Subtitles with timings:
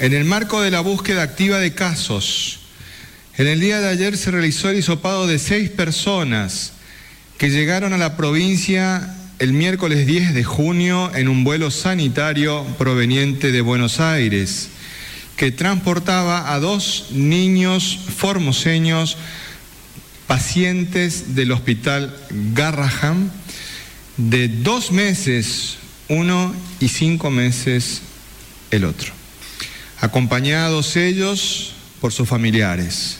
[0.00, 2.60] En el marco de la búsqueda activa de casos,
[3.36, 6.72] en el día de ayer se realizó el hisopado de seis personas
[7.36, 13.52] que llegaron a la provincia el miércoles 10 de junio en un vuelo sanitario proveniente
[13.52, 14.68] de Buenos Aires,
[15.36, 19.16] que transportaba a dos niños formoseños
[20.26, 22.16] pacientes del hospital
[22.54, 23.30] Garraham
[24.16, 28.02] de dos meses uno y cinco meses
[28.70, 29.12] el otro,
[30.00, 33.18] acompañados ellos por sus familiares.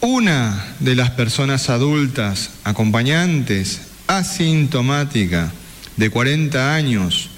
[0.00, 5.52] Una de las personas adultas acompañantes asintomática
[5.96, 7.30] de 40 años,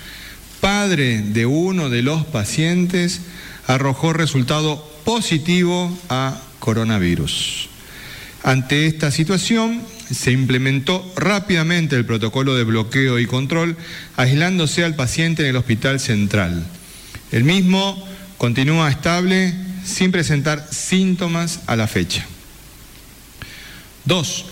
[0.61, 3.21] padre de uno de los pacientes,
[3.67, 7.69] arrojó resultado positivo a coronavirus.
[8.43, 13.77] Ante esta situación, se implementó rápidamente el protocolo de bloqueo y control,
[14.17, 16.65] aislándose al paciente en el hospital central.
[17.33, 18.03] El mismo
[18.45, 19.55] continúa estable
[19.87, 22.27] sin presentar síntomas a la fecha.
[24.05, 24.45] Dos,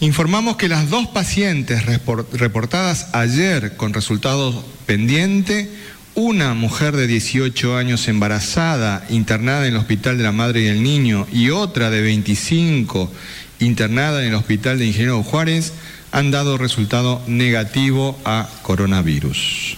[0.00, 5.68] informamos que las dos pacientes reportadas ayer con resultados pendientes,
[6.16, 10.82] una mujer de 18 años embarazada internada en el Hospital de la Madre y el
[10.82, 13.12] Niño y otra de 25
[13.60, 15.74] internada en el Hospital de Ingeniero Juárez
[16.10, 19.76] han dado resultado negativo a coronavirus.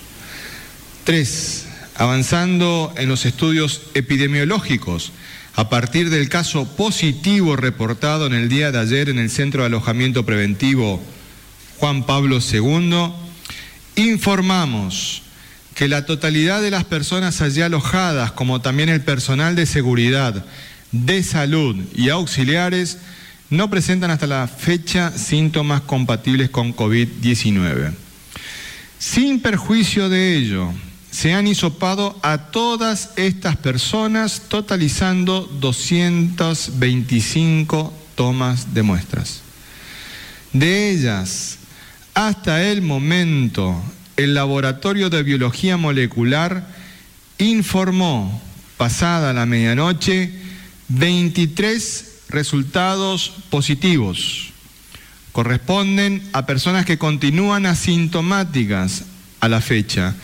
[1.05, 1.68] Tres,
[1.99, 5.13] avanzando en los estudios epidemiológicos,
[5.57, 9.67] a partir del caso positivo reportado en el día de ayer en el Centro de
[9.67, 11.03] Alojamiento Preventivo
[11.79, 13.13] Juan Pablo II,
[13.97, 15.23] informamos
[15.75, 20.45] que la totalidad de las personas allí alojadas, como también el personal de seguridad,
[20.93, 22.99] de salud y auxiliares,
[23.51, 27.93] no presentan hasta la fecha síntomas compatibles con COVID-19.
[29.01, 30.73] Sin perjuicio de ello,
[31.19, 39.41] se han hisopado a todas estas personas, totalizando 225 tomas de muestras.
[40.53, 41.59] De ellas,
[42.15, 43.83] hasta el momento,
[44.17, 46.69] el Laboratorio de Biología Molecular
[47.39, 48.41] informó,
[48.77, 50.33] pasada la medianoche,
[50.87, 54.51] 23 resultados positivos.
[55.33, 59.03] Corresponden a personas que continúan asintomáticas
[59.41, 60.15] a la fecha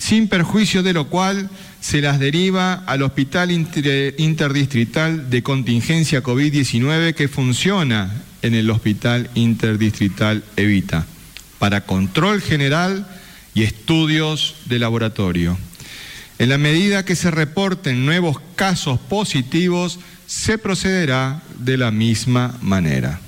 [0.00, 1.50] sin perjuicio de lo cual
[1.80, 8.10] se las deriva al Hospital Interdistrital de Contingencia COVID-19 que funciona
[8.42, 11.06] en el Hospital Interdistrital Evita
[11.58, 13.06] para control general
[13.54, 15.58] y estudios de laboratorio.
[16.38, 23.20] En la medida que se reporten nuevos casos positivos, se procederá de la misma manera.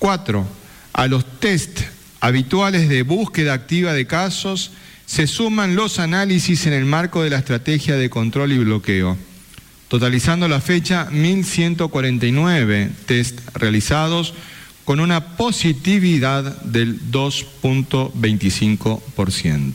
[0.00, 0.48] Cuatro,
[0.92, 1.80] a los test
[2.20, 4.72] habituales de búsqueda activa de casos
[5.06, 9.16] se suman los análisis en el marco de la estrategia de control y bloqueo,
[9.88, 14.34] totalizando la fecha 1.149 test realizados
[14.84, 19.72] con una positividad del 2.25%.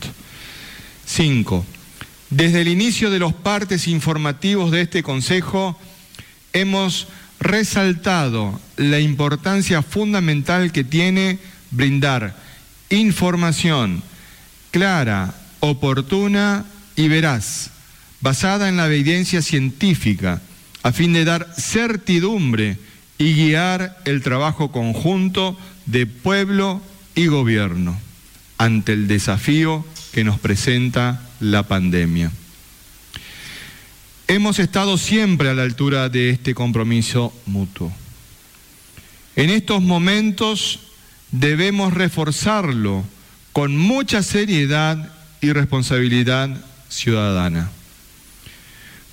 [1.06, 1.66] 5.
[2.30, 5.76] Desde el inicio de los partes informativos de este Consejo,
[6.52, 7.08] hemos
[7.40, 11.40] resaltado la importancia fundamental que tiene
[11.72, 12.36] brindar
[12.90, 14.04] información,
[14.70, 16.64] clara, oportuna
[16.96, 17.70] y veraz,
[18.20, 20.40] basada en la evidencia científica,
[20.82, 22.78] a fin de dar certidumbre
[23.18, 26.80] y guiar el trabajo conjunto de pueblo
[27.14, 27.98] y gobierno
[28.58, 32.30] ante el desafío que nos presenta la pandemia.
[34.28, 37.92] Hemos estado siempre a la altura de este compromiso mutuo.
[39.34, 40.80] En estos momentos
[41.32, 43.04] debemos reforzarlo
[43.60, 45.12] con mucha seriedad
[45.42, 46.48] y responsabilidad
[46.88, 47.70] ciudadana.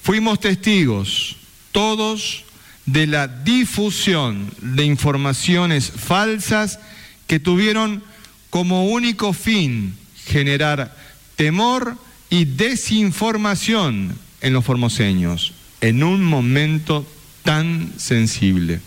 [0.02, 1.36] Fuimos testigos
[1.74, 2.46] todos
[2.86, 6.80] de la difusión de informaciones falsas
[7.28, 8.02] que tuvieron
[8.50, 10.96] como único fin generar
[11.36, 11.98] temor
[12.30, 17.06] y desinformación en los formoseños en un momento
[17.44, 18.80] tan sensible.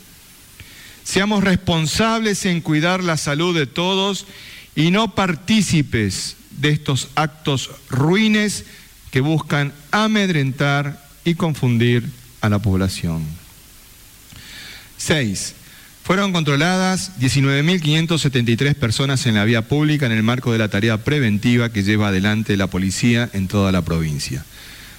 [1.04, 4.24] Seamos responsables en cuidar la salud de todos
[4.74, 8.64] y no partícipes de estos actos ruines
[9.10, 12.08] que buscan amedrentar y confundir
[12.40, 13.24] a la población.
[14.96, 15.54] 6.
[16.02, 21.72] Fueron controladas 19.573 personas en la vía pública en el marco de la tarea preventiva
[21.72, 24.44] que lleva adelante la policía en toda la provincia.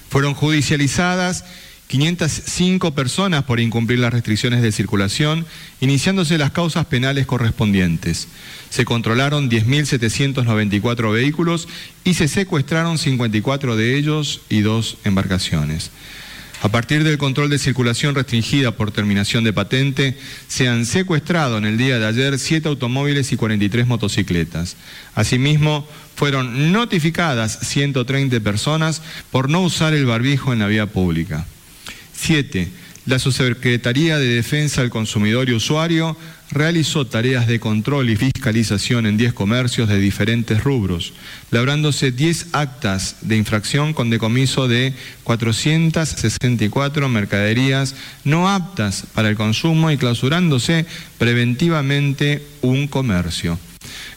[0.08, 1.44] Fueron judicializadas
[1.92, 5.44] 505 personas por incumplir las restricciones de circulación,
[5.82, 8.28] iniciándose las causas penales correspondientes.
[8.70, 11.68] Se controlaron 10.794 vehículos
[12.02, 15.90] y se secuestraron 54 de ellos y dos embarcaciones.
[16.62, 20.16] A partir del control de circulación restringida por terminación de patente,
[20.48, 24.76] se han secuestrado en el día de ayer siete automóviles y 43 motocicletas.
[25.14, 31.46] Asimismo, fueron notificadas 130 personas por no usar el barbijo en la vía pública.
[32.24, 32.68] Siete,
[33.04, 36.16] la Subsecretaría de Defensa del Consumidor y Usuario
[36.52, 41.14] realizó tareas de control y fiscalización en 10 comercios de diferentes rubros,
[41.50, 49.90] labrándose 10 actas de infracción con decomiso de 464 mercaderías no aptas para el consumo
[49.90, 50.86] y clausurándose
[51.18, 53.58] preventivamente un comercio.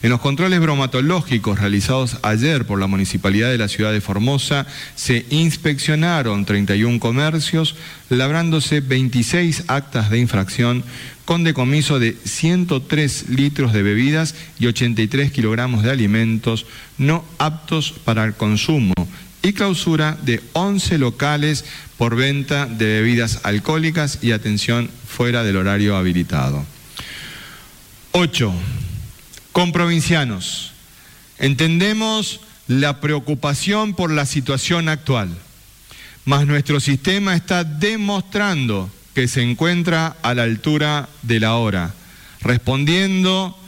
[0.02, 5.26] En los controles bromatológicos realizados ayer por la Municipalidad de la Ciudad de Formosa, se
[5.30, 7.76] inspeccionaron 31 comercios,
[8.08, 10.84] labrándose 26 actas de infracción
[11.24, 16.66] con decomiso de 103 litros de bebidas y 83 kilogramos de alimentos
[16.98, 18.94] no aptos para el consumo
[19.42, 21.64] y clausura de 11 locales
[21.98, 26.64] por venta de bebidas alcohólicas y atención fuera del horario habilitado.
[28.12, 28.52] 8
[29.56, 30.72] con provincianos.
[31.38, 35.34] Entendemos la preocupación por la situación actual,
[36.26, 41.94] mas nuestro sistema está demostrando que se encuentra a la altura de la hora,
[42.42, 43.58] respondiendo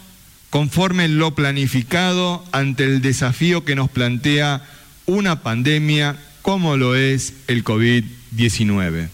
[0.51, 4.63] conforme lo planificado ante el desafío que nos plantea
[5.07, 9.09] una pandemia como lo es el COVID-19.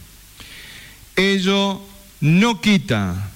[1.14, 1.80] Ello
[2.20, 3.30] no quita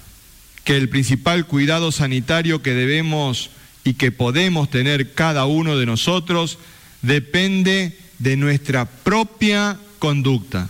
[0.69, 3.49] que el principal cuidado sanitario que debemos
[3.83, 6.59] y que podemos tener cada uno de nosotros
[7.01, 10.69] depende de nuestra propia conducta.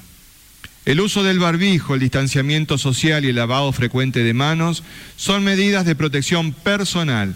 [0.85, 4.83] El uso del barbijo, el distanciamiento social y el lavado frecuente de manos
[5.17, 7.35] son medidas de protección personal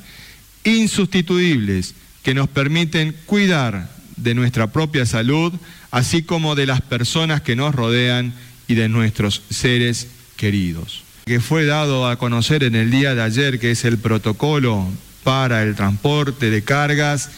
[0.63, 5.51] insustituibles que nos permiten cuidar de nuestra propia salud,
[5.92, 8.33] así como de las personas que nos rodean
[8.69, 10.07] y de nuestros seres
[10.38, 14.85] queridos que fue dado a conocer en el día de ayer, que es el protocolo
[15.23, 17.29] para el transporte de cargas,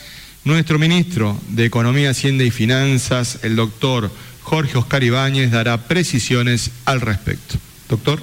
[0.43, 4.11] nuestro ministro de Economía, Hacienda y Finanzas, el doctor
[4.41, 7.55] Jorge Oscar Ibáñez, dará precisiones al respecto.
[7.87, 8.21] Doctor.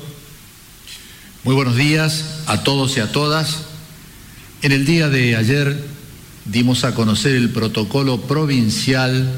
[1.44, 3.64] Muy buenos días a todos y a todas.
[4.62, 5.76] En el día de ayer
[6.44, 9.32] dimos a conocer el protocolo provincial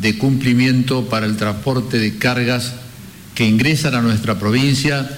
[0.00, 2.74] de cumplimiento para el transporte de cargas
[3.36, 5.08] que ingresan a nuestra provincia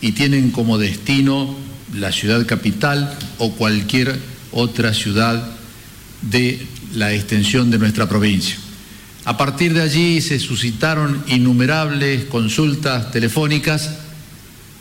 [0.00, 1.56] y tienen como destino
[1.94, 4.18] la ciudad capital o cualquier
[4.52, 5.50] otra ciudad
[6.22, 8.56] de la extensión de nuestra provincia.
[9.24, 13.90] A partir de allí se suscitaron innumerables consultas telefónicas,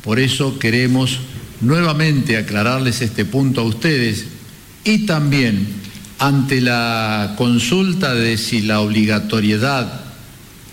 [0.04, 1.20] por eso queremos
[1.60, 4.26] nuevamente aclararles este punto a ustedes
[4.84, 5.68] y también
[6.20, 10.02] ante la consulta de si la obligatoriedad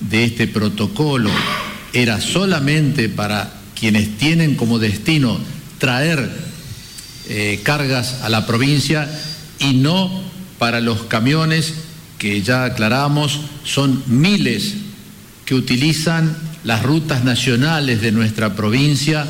[0.00, 1.30] de este protocolo
[1.92, 5.38] era solamente para quienes tienen como destino
[5.78, 6.30] traer
[7.28, 9.08] eh, cargas a la provincia
[9.58, 10.22] y no
[10.58, 11.74] para los camiones
[12.18, 14.74] que ya aclaramos son miles
[15.44, 19.26] que utilizan las rutas nacionales de nuestra provincia,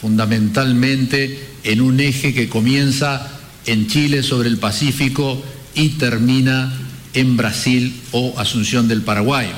[0.00, 3.28] fundamentalmente en un eje que comienza
[3.66, 5.42] en Chile sobre el Pacífico
[5.74, 6.72] y termina
[7.14, 9.48] en Brasil o Asunción del Paraguay,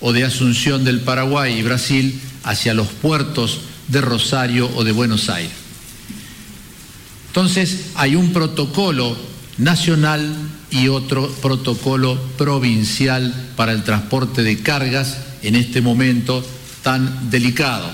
[0.00, 5.28] o de Asunción del Paraguay y Brasil hacia los puertos de Rosario o de Buenos
[5.28, 5.52] Aires.
[7.28, 9.16] Entonces hay un protocolo
[9.58, 10.34] nacional
[10.70, 16.44] y otro protocolo provincial para el transporte de cargas en este momento
[16.82, 17.90] tan delicado.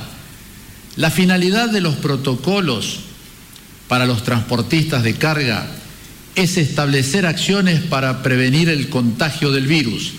[0.96, 3.00] La finalidad de los protocolos
[3.86, 5.66] para los transportistas de carga
[6.34, 10.12] es establecer acciones para prevenir el contagio del virus,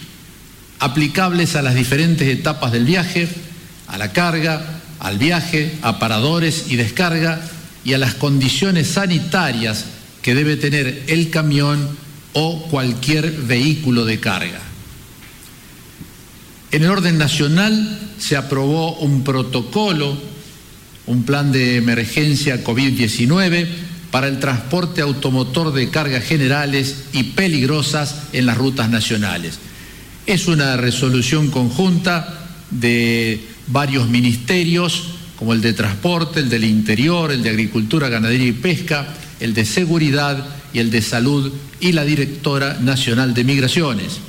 [0.80, 3.28] aplicables a las diferentes etapas del viaje,
[3.90, 7.42] a la carga, al viaje, a paradores y descarga
[7.84, 9.86] y a las condiciones sanitarias
[10.22, 11.98] que debe tener el camión
[12.34, 14.60] o cualquier vehículo de carga.
[16.72, 20.16] En el orden nacional se aprobó un protocolo,
[21.08, 23.68] un plan de emergencia COVID-19
[24.12, 29.58] para el transporte automotor de cargas generales y peligrosas en las rutas nacionales.
[30.28, 35.04] Es una resolución conjunta de varios ministerios,
[35.38, 39.08] como el de Transporte, el del Interior, el de Agricultura, Ganadería y Pesca,
[39.40, 44.20] el de Seguridad y el de Salud y la Directora Nacional de Migraciones.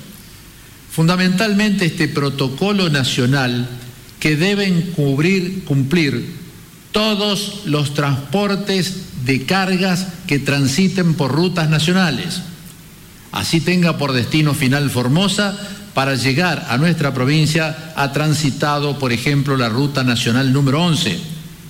[0.90, 3.68] Fundamentalmente este protocolo nacional
[4.18, 6.40] que deben cubrir, cumplir
[6.92, 12.42] todos los transportes de cargas que transiten por rutas nacionales.
[13.32, 15.56] Así tenga por destino final Formosa,
[15.94, 21.18] para llegar a nuestra provincia ha transitado, por ejemplo, la ruta nacional número 11.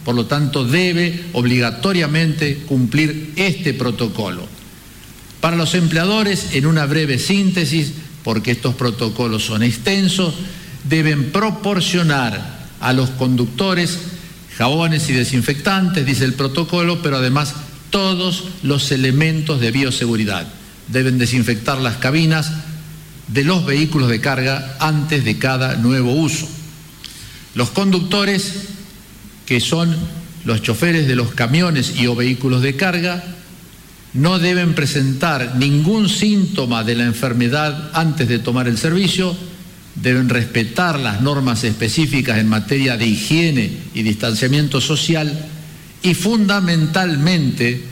[0.04, 4.46] Por lo tanto, debe obligatoriamente cumplir este protocolo.
[5.40, 10.34] Para los empleadores, en una breve síntesis, porque estos protocolos son extensos,
[10.84, 13.98] deben proporcionar a los conductores
[14.56, 17.54] jabones y desinfectantes, dice el protocolo, pero además
[17.88, 20.46] todos los elementos de bioseguridad.
[20.88, 22.52] Deben desinfectar las cabinas
[23.32, 26.48] de los vehículos de carga antes de cada nuevo uso.
[27.54, 28.52] Los conductores,
[29.46, 29.96] que son
[30.44, 33.22] los choferes de los camiones y o vehículos de carga,
[34.12, 39.36] no deben presentar ningún síntoma de la enfermedad antes de tomar el servicio,
[39.94, 45.46] deben respetar las normas específicas en materia de higiene y distanciamiento social
[46.02, 47.84] y fundamentalmente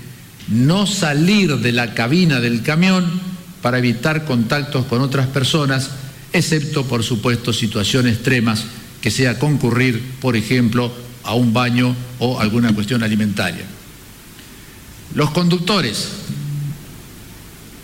[0.48, 3.28] no salir de la cabina del camión
[3.62, 5.90] para evitar contactos con otras personas,
[6.32, 8.64] excepto por supuesto situaciones extremas
[9.00, 10.92] que sea concurrir, por ejemplo,
[11.24, 13.64] a un baño o alguna cuestión alimentaria.
[15.14, 16.08] Los conductores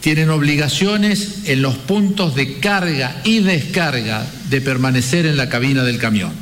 [0.00, 5.99] tienen obligaciones en los puntos de carga y descarga de permanecer en la cabina del
[5.99, 6.33] camión.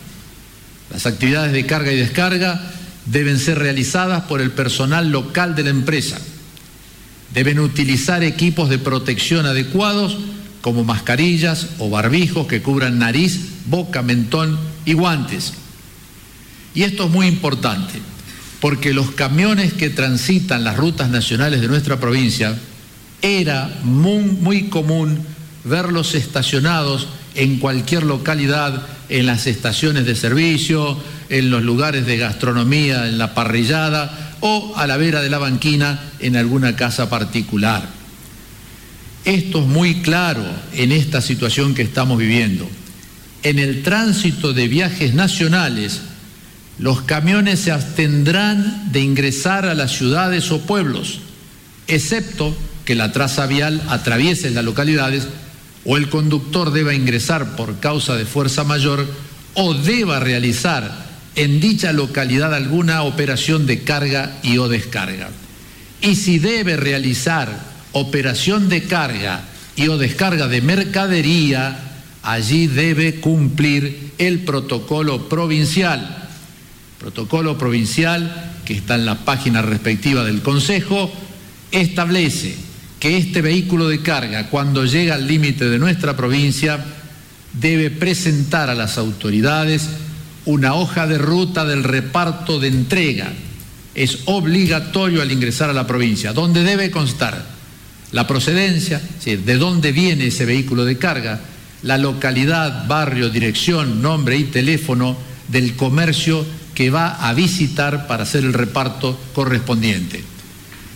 [0.90, 2.60] Las actividades de carga y descarga
[3.06, 6.18] deben ser realizadas por el personal local de la empresa.
[7.34, 10.18] Deben utilizar equipos de protección adecuados
[10.60, 15.54] como mascarillas o barbijos que cubran nariz, boca, mentón y guantes.
[16.74, 17.94] Y esto es muy importante,
[18.60, 22.56] porque los camiones que transitan las rutas nacionales de nuestra provincia
[23.22, 25.20] era muy, común
[25.64, 30.98] verlos estacionados en cualquier localidad, en las estaciones de servicio,
[31.28, 35.98] en los lugares de gastronomía, en la parrillada o a la vera de la banquina
[36.18, 37.88] en alguna casa particular.
[39.24, 40.44] Esto es muy claro
[40.74, 42.68] en esta situación que estamos viviendo.
[43.44, 46.00] En el tránsito de viajes nacionales,
[46.78, 51.20] los camiones se abstendrán de ingresar a las ciudades o pueblos,
[51.86, 55.28] excepto que la traza vial atraviese las localidades
[55.84, 59.06] o el conductor deba ingresar por causa de fuerza mayor
[59.54, 65.30] o deba realizar en dicha localidad alguna operación de carga y o descarga.
[66.00, 67.48] Y si debe realizar
[67.92, 69.44] operación de carga
[69.76, 71.78] y o descarga de mercadería,
[72.22, 76.28] allí debe cumplir el protocolo provincial.
[76.98, 81.10] Protocolo provincial que está en la página respectiva del Consejo
[81.70, 82.54] establece
[83.00, 86.78] que este vehículo de carga, cuando llega al límite de nuestra provincia,
[87.52, 89.88] debe presentar a las autoridades
[90.44, 93.32] una hoja de ruta del reparto de entrega.
[93.94, 97.44] Es obligatorio al ingresar a la provincia, donde debe constar
[98.10, 101.40] la procedencia, de dónde viene ese vehículo de carga,
[101.82, 105.16] la localidad, barrio, dirección, nombre y teléfono
[105.48, 106.44] del comercio
[106.74, 110.22] que va a visitar para hacer el reparto correspondiente.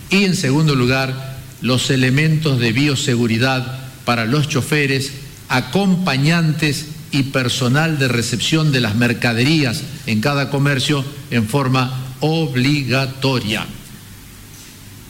[0.09, 5.11] Y en segundo lugar, los elementos de bioseguridad para los choferes,
[5.49, 13.65] acompañantes y personal de recepción de las mercaderías en cada comercio en forma obligatoria.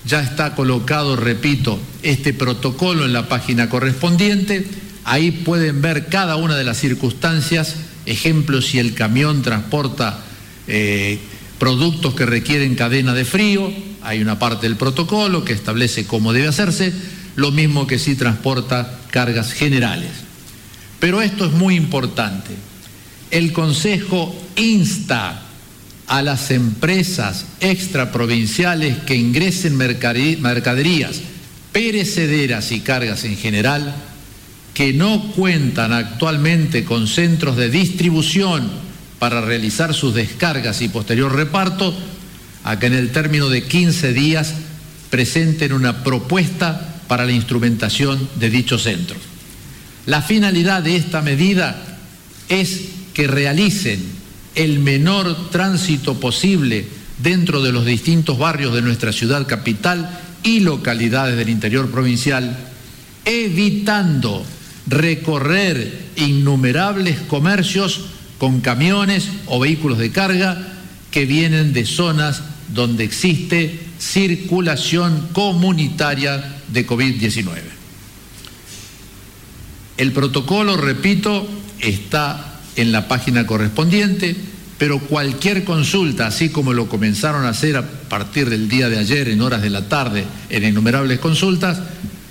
[0.05, 4.65] Ya está colocado, repito, este protocolo en la página correspondiente.
[5.03, 7.75] Ahí pueden ver cada una de las circunstancias,
[8.05, 10.21] ejemplo si el camión transporta
[10.67, 11.19] eh,
[11.59, 16.47] productos que requieren cadena de frío, hay una parte del protocolo que establece cómo debe
[16.47, 16.93] hacerse,
[17.35, 20.26] lo mismo que si transporta cargas generales.
[20.99, 22.51] Pero esto es muy importante.
[23.29, 25.43] El Consejo insta
[26.07, 31.21] a las empresas extraprovinciales que ingresen mercaderías
[31.77, 33.93] perecederas y cargas en general,
[34.73, 38.67] que no cuentan actualmente con centros de distribución
[39.19, 41.93] para realizar sus descargas y posterior reparto,
[42.63, 44.55] a que en el término de 15 días
[45.11, 49.19] presenten una propuesta para la instrumentación de dichos centros.
[50.07, 51.75] La finalidad de esta medida
[52.47, 52.81] es
[53.13, 54.01] que realicen
[54.55, 56.85] el menor tránsito posible
[57.21, 60.09] dentro de los distintos barrios de nuestra ciudad capital
[60.43, 62.57] y localidades del interior provincial,
[63.25, 64.45] evitando
[64.87, 68.05] recorrer innumerables comercios
[68.37, 70.69] con camiones o vehículos de carga
[71.11, 77.76] que vienen de zonas donde existe circulación comunitaria de COVID-19.
[79.97, 81.47] El protocolo, repito,
[81.79, 84.35] está en la página correspondiente,
[84.77, 89.27] pero cualquier consulta, así como lo comenzaron a hacer a partir del día de ayer
[89.29, 91.79] en horas de la tarde en innumerables consultas,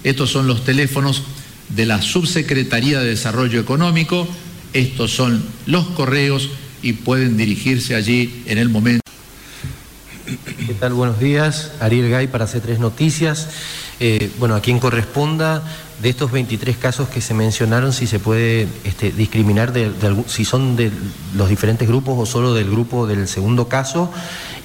[0.05, 1.25] estos son los teléfonos
[1.71, 4.29] de la Subsecretaría de Desarrollo Económico,
[4.73, 6.49] estos son los correos
[6.83, 9.03] y pueden dirigirse allí en el momento.
[10.67, 10.93] ¿Qué tal?
[10.93, 11.73] Buenos días.
[11.81, 13.49] Ariel Gay para C3 Noticias.
[13.99, 15.63] Eh, bueno, a quien corresponda,
[16.03, 19.93] de estos 23 casos que se mencionaron, si se puede este, discriminar de,
[20.27, 20.93] si son de
[21.35, 24.13] los diferentes grupos o solo del grupo del segundo caso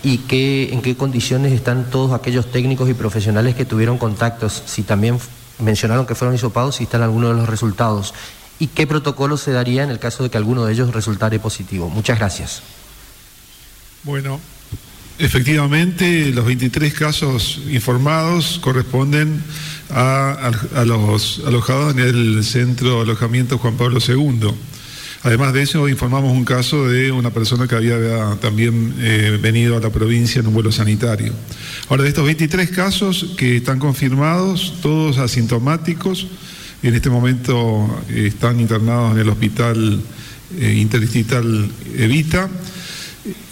[0.03, 4.83] y qué, en qué condiciones están todos aquellos técnicos y profesionales que tuvieron contactos, si
[4.83, 5.17] también
[5.59, 8.13] mencionaron que fueron hisopados, si están algunos de los resultados
[8.59, 11.89] y qué protocolo se daría en el caso de que alguno de ellos resultare positivo.
[11.89, 12.61] Muchas gracias.
[14.03, 14.39] Bueno,
[15.21, 19.43] Efectivamente, los 23 casos informados corresponden
[19.91, 20.51] a,
[20.83, 24.49] los alojados en el centro de alojamiento Juan Pablo II.
[25.21, 29.79] Además de eso, informamos un caso de una persona que había también eh, venido a
[29.79, 31.33] la provincia en un vuelo sanitario.
[31.87, 36.25] Ahora, de estos 23 casos que están confirmados, todos asintomáticos,
[36.81, 40.01] en este momento eh, están internados en el hospital
[40.59, 42.49] eh, interdistrital Evita.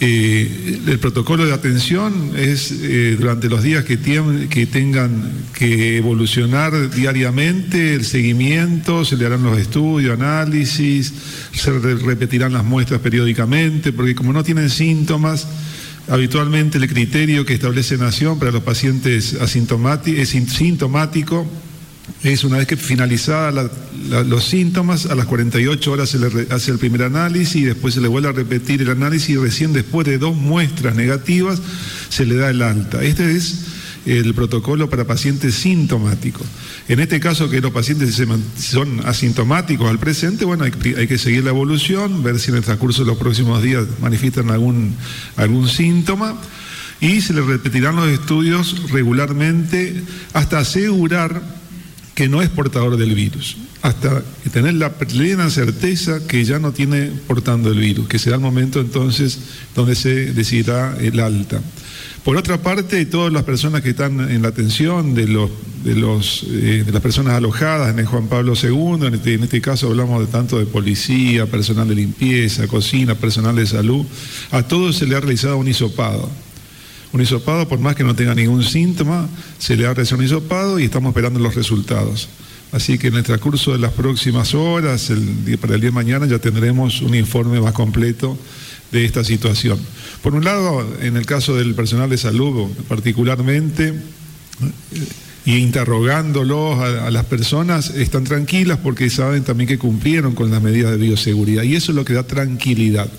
[0.00, 3.98] Eh, el protocolo de atención es eh, durante los días que,
[4.50, 11.12] que tengan que evolucionar diariamente el seguimiento, se le harán los estudios, análisis,
[11.52, 15.46] se repetirán las muestras periódicamente, porque como no tienen síntomas,
[16.08, 21.46] habitualmente el criterio que establece Nación para los pacientes asintomáticos es sintomático
[22.22, 23.70] es una vez que finalizada
[24.26, 28.00] los síntomas, a las 48 horas se le hace el primer análisis y después se
[28.00, 31.60] le vuelve a repetir el análisis y recién después de dos muestras negativas
[32.08, 33.02] se le da el alta.
[33.02, 33.66] Este es
[34.06, 36.46] el protocolo para pacientes sintomáticos.
[36.88, 38.20] En este caso que los pacientes
[38.58, 43.02] son asintomáticos al presente, bueno, hay, que seguir la evolución, ver si en el transcurso
[43.02, 44.94] de los próximos días manifiestan algún,
[45.36, 46.38] algún síntoma
[47.00, 51.59] y se le repetirán los estudios regularmente hasta asegurar
[52.20, 57.10] que no es portador del virus, hasta tener la plena certeza que ya no tiene
[57.26, 59.38] portando el virus, que será el momento entonces
[59.74, 61.62] donde se decidirá el alta.
[62.22, 65.50] Por otra parte, todas las personas que están en la atención de, los,
[65.82, 69.62] de, los, eh, de las personas alojadas en Juan Pablo II, en este, en este
[69.62, 74.04] caso hablamos de tanto de policía, personal de limpieza, cocina, personal de salud,
[74.50, 76.28] a todos se le ha realizado un hisopado
[77.12, 80.84] un hisopado, por más que no tenga ningún síntoma, se le hace un hisopado y
[80.84, 82.28] estamos esperando los resultados.
[82.72, 85.10] Así que en el transcurso de las próximas horas,
[85.60, 88.38] para el día de mañana, ya tendremos un informe más completo
[88.92, 89.78] de esta situación.
[90.22, 93.94] Por un lado, en el caso del personal de salud, particularmente, eh,
[95.46, 100.62] y interrogándolos a, a, las personas, están tranquilas porque saben también que cumplieron con las
[100.62, 101.64] medidas de bioseguridad.
[101.64, 103.10] Y eso es lo que da tranquilidad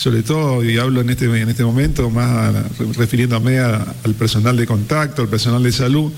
[0.00, 2.54] sobre todo, y hablo en este, en este momento más
[2.96, 6.10] refiriéndome al personal de contacto, al personal de salud,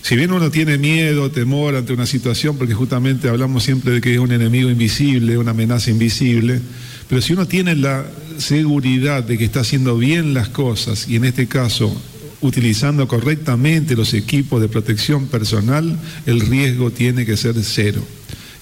[0.00, 4.14] si bien uno tiene miedo, temor ante una situación, porque justamente hablamos siempre de que
[4.14, 6.58] es un enemigo invisible, una amenaza invisible,
[7.06, 8.06] pero si uno tiene la
[8.38, 11.94] seguridad de que está haciendo bien las cosas, y en este caso
[12.40, 18.02] utilizando correctamente los equipos de protección personal, el riesgo tiene que ser cero.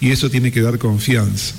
[0.01, 1.55] Y eso tiene que dar confianza.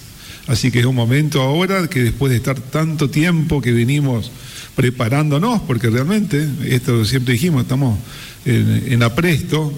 [0.48, 4.32] Así que es un momento ahora que después de estar tanto tiempo que venimos
[4.76, 7.98] preparándonos, porque realmente, esto siempre dijimos, estamos
[8.46, 9.74] en, apresto,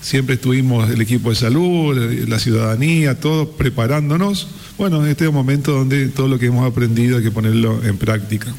[0.00, 1.96] siempre estuvimos el equipo de salud,
[2.28, 4.48] la ciudadanía, todos preparándonos.
[4.78, 7.96] Bueno, este es un momento donde todo lo que hemos aprendido hay que ponerlo en
[7.96, 8.54] práctica.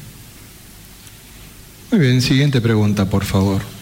[1.90, 3.75] Muy bien, siguiente pregunta, por favor.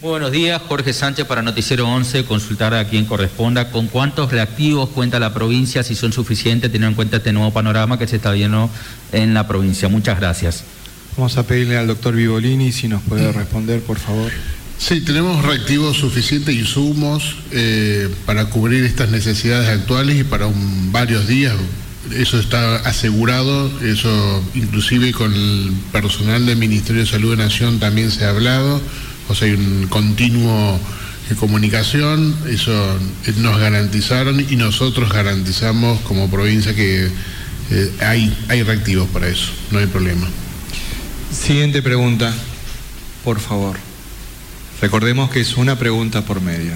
[0.00, 5.18] Buenos días, Jorge Sánchez para Noticiero 11, consultar a quien corresponda con cuántos reactivos cuenta
[5.18, 8.70] la provincia, si son suficientes, teniendo en cuenta este nuevo panorama que se está viendo
[9.12, 9.88] en la provincia.
[9.88, 10.64] Muchas gracias.
[11.16, 14.30] Vamos a pedirle al doctor Vivolini si nos puede responder, por favor.
[14.78, 20.48] Sí, tenemos reactivos suficientes y sumos eh, para cubrir estas necesidades actuales y para
[20.92, 21.56] varios días.
[22.14, 28.12] Eso está asegurado, eso inclusive con el personal del Ministerio de Salud de Nación también
[28.12, 28.80] se ha hablado
[29.28, 30.80] o sea, hay un continuo
[31.28, 32.72] de comunicación, eso
[33.26, 37.10] eh, nos garantizaron y nosotros garantizamos como provincia que
[37.70, 40.26] eh, hay, hay reactivos para eso, no hay problema.
[41.30, 42.32] Siguiente pregunta,
[43.24, 43.76] por favor.
[44.80, 46.72] Recordemos que es una pregunta por medio.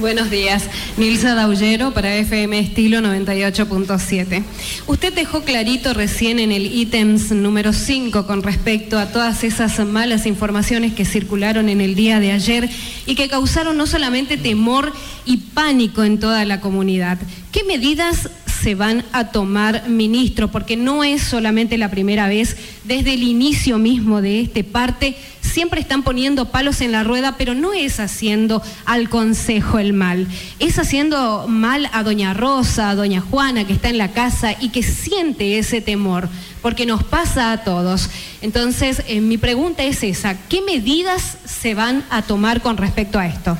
[0.00, 0.62] Buenos días,
[0.96, 4.44] Nilsa Daullero para FM Estilo 98.7.
[4.86, 10.24] Usted dejó clarito recién en el ítems número 5 con respecto a todas esas malas
[10.26, 12.70] informaciones que circularon en el día de ayer
[13.06, 14.92] y que causaron no solamente temor
[15.24, 17.18] y pánico en toda la comunidad.
[17.50, 18.30] ¿Qué medidas
[18.62, 20.48] se van a tomar, ministro?
[20.48, 25.16] Porque no es solamente la primera vez, desde el inicio mismo de este parte
[25.58, 30.28] siempre están poniendo palos en la rueda, pero no es haciendo al Consejo el mal,
[30.60, 34.68] es haciendo mal a doña Rosa, a doña Juana, que está en la casa y
[34.68, 36.28] que siente ese temor,
[36.62, 38.08] porque nos pasa a todos.
[38.40, 43.26] Entonces, eh, mi pregunta es esa, ¿qué medidas se van a tomar con respecto a
[43.26, 43.58] esto?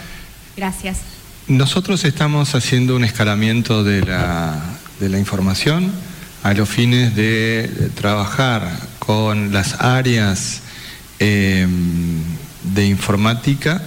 [0.56, 0.98] Gracias.
[1.48, 4.54] Nosotros estamos haciendo un escalamiento de la,
[5.00, 5.90] de la información
[6.44, 10.62] a los fines de trabajar con las áreas
[11.20, 12.22] Em,
[12.74, 13.82] de informática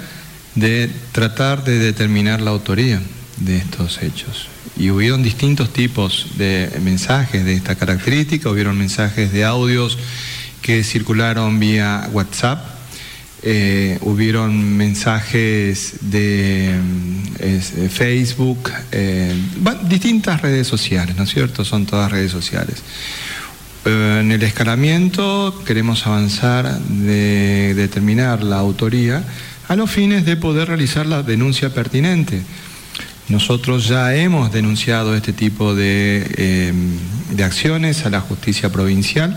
[0.56, 3.02] de tratar de determinar la autoría
[3.38, 4.50] de estos hechos.
[4.76, 9.98] Y hubieron distintos tipos de mensajes de esta característica, hubieron mensajes de audios
[10.62, 12.66] que circularon vía WhatsApp,
[13.44, 19.34] eh, hubieron mensajes de em, Facebook, eh,
[19.88, 21.64] distintas redes sociales, ¿no es cierto?
[21.64, 22.84] Son todas redes sociales.
[23.84, 29.24] Eh, en el escalamiento queremos avanzar de determinar la autoría
[29.68, 32.44] a los fines de poder realizar la denuncia pertinente.
[33.30, 36.70] Nosotros ya hemos denunciado este tipo de,
[37.34, 39.36] em, acciones a la justicia provincial,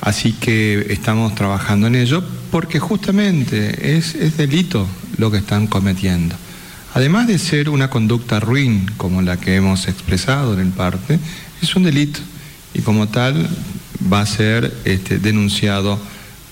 [0.00, 4.86] así que estamos trabajando en ello porque justamente es, es delito
[5.18, 6.36] lo que están cometiendo.
[6.92, 11.18] Además de ser una conducta ruin como la que hemos expresado en el parte,
[11.60, 12.20] es un delito
[12.74, 13.48] y como tal
[14.12, 15.98] va a ser este, denunciado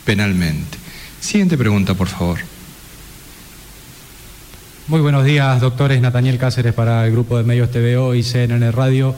[0.05, 0.79] penalmente.
[1.21, 2.39] Siguiente pregunta, por favor.
[4.89, 6.01] Muy buenos días, doctores.
[6.01, 9.15] Nataniel Cáceres para el grupo de medios TVO y CNN Radio.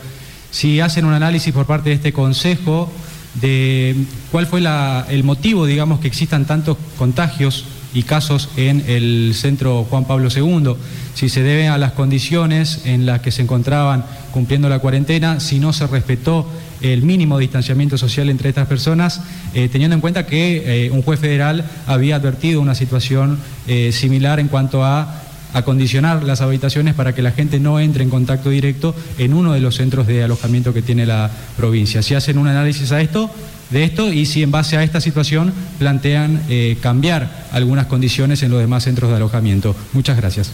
[0.51, 2.93] Si hacen un análisis por parte de este Consejo
[3.35, 3.97] de
[4.31, 4.63] cuál fue
[5.09, 7.65] el motivo, digamos, que existan tantos contagios
[7.95, 10.75] y casos en el centro Juan Pablo II,
[11.15, 15.61] si se debe a las condiciones en las que se encontraban cumpliendo la cuarentena, si
[15.61, 16.47] no se respetó
[16.83, 19.23] el mínimo distanciamiento social entre estas personas,
[19.55, 24.41] eh, teniendo en cuenta que eh, un juez federal había advertido una situación eh, similar
[24.41, 25.23] en cuanto a
[25.55, 29.61] acondicionar las habitaciones para que la gente no entre en contacto directo en uno de
[29.61, 32.03] los centros de alojamiento que tiene la provincia.
[32.03, 33.31] Si hacen un análisis a esto,
[33.71, 36.43] de esto y si en base a esta situación plantean
[36.81, 39.75] cambiar algunas condiciones en los demás centros de alojamiento.
[39.93, 40.53] Muchas gracias.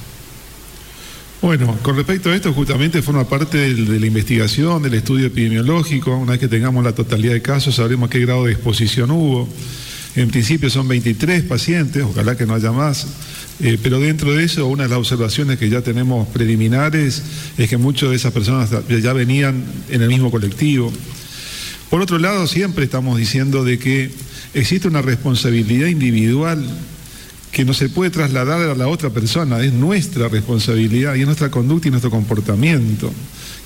[1.42, 6.14] Bueno, con respecto a esto, justamente forma parte de, la investigación, del estudio epidemiológico.
[6.14, 9.48] Una vez que tengamos la totalidad de casos, sabremos qué grado de exposición hubo.
[10.16, 13.06] En principio son 23 pacientes, ojalá que no haya más,
[13.60, 17.22] eh, pero dentro de eso, una de las observaciones que ya tenemos preliminares
[17.56, 20.92] es que muchas de esas personas ya venían en el mismo colectivo.
[21.90, 24.10] Por otro lado, siempre estamos diciendo de que
[24.54, 26.64] existe una responsabilidad individual
[27.50, 31.50] que no se puede trasladar a la otra persona, es nuestra responsabilidad y es nuestra
[31.50, 33.12] conducta y nuestro comportamiento.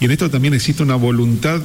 [0.00, 1.60] Y en esto también existe una voluntad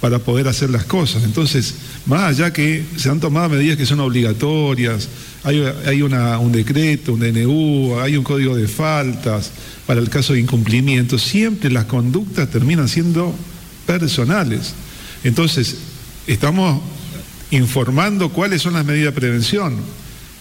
[0.00, 1.24] para poder hacer las cosas.
[1.24, 1.74] Entonces,
[2.06, 5.08] más allá que se han tomado medidas que son obligatorias,
[5.42, 9.50] hay, un decreto, un DNU, hay un código de faltas
[9.84, 13.34] para el caso de incumplimiento, siempre las conductas terminan siendo
[13.84, 14.74] personales.
[15.24, 15.76] Entonces,
[16.32, 16.80] estamos
[17.50, 19.76] informando cuáles son las medidas de prevención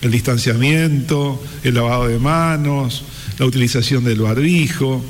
[0.01, 3.03] el distanciamiento, el lavado de manos,
[3.39, 5.03] la utilización del barbijo,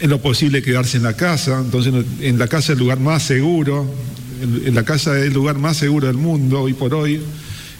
[0.00, 3.22] en lo posible quedarse en la casa, entonces en la casa es el lugar más
[3.22, 3.86] seguro,
[4.42, 7.20] en la casa es el lugar más seguro del mundo hoy por hoy.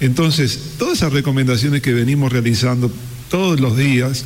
[0.00, 2.92] Entonces, todas esas recomendaciones que venimos realizando
[3.30, 4.24] todos los días,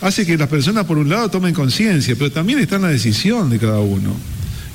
[0.00, 3.50] hace que las personas por un lado tomen conciencia, pero también está en la decisión
[3.50, 4.14] de cada uno.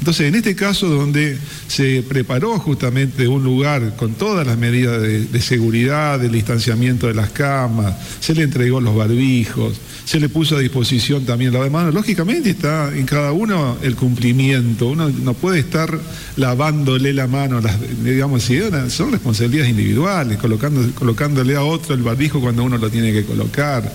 [0.03, 1.37] Entonces, en este caso donde
[1.69, 7.29] se preparó justamente un lugar con todas las medidas de, seguridad, del distanciamiento de las
[7.29, 12.49] camas, se le entregó los barbijos, se le puso a disposición también la mano, lógicamente
[12.49, 15.97] está en cada uno el cumplimiento, uno no puede estar
[16.35, 17.61] lavándole la mano,
[18.03, 18.43] digamos,
[18.89, 23.89] son responsabilidades individuales, colocándole a otro el barbijo cuando uno lo tiene que colocar.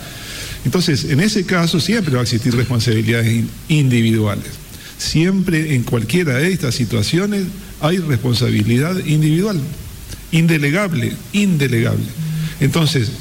[0.64, 4.68] Entonces, en ese caso siempre va a existir responsabilidades individuales.
[4.99, 7.45] Siempre en cualquiera de estas situaciones
[7.81, 9.61] hay responsabilidad individual,
[10.33, 12.05] indelegable, indelegable.
[12.61, 13.13] Entonces,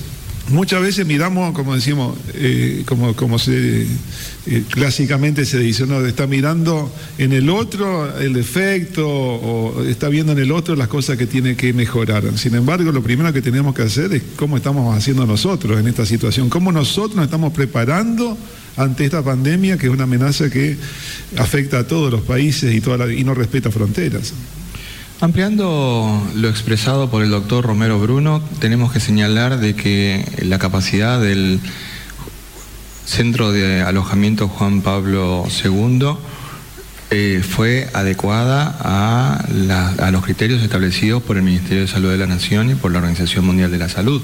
[0.50, 6.26] muchas veces miramos, como decimos, eh, como, como se, eh, clásicamente se dice, no, está
[6.26, 11.28] mirando en el otro el defecto o está viendo en el otro las cosas que
[11.28, 12.24] tiene que mejorar.
[12.38, 16.06] Sin embargo, lo primero que tenemos que hacer es cómo estamos haciendo nosotros en esta
[16.06, 18.38] situación, cómo nosotros nos estamos preparando
[18.78, 20.78] ante esta pandemia que es una amenaza que
[21.38, 24.34] afecta a todos los países y, toda y no respeta fronteras.
[25.20, 31.20] Ampliando lo expresado por el doctor Romero Bruno, tenemos que señalar de que la capacidad
[31.20, 31.60] del
[33.06, 36.18] centro de alojamiento Juan Pablo II
[37.10, 39.44] eh, fue adecuada a,
[39.98, 43.00] a, los criterios establecidos por el Ministerio de Salud de la Nación y por la
[43.00, 44.22] Organización Mundial de la Salud.